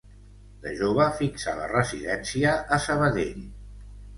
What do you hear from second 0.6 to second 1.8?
De jove, fixà la